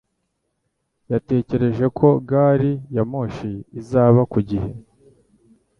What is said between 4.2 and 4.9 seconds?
ku gihe.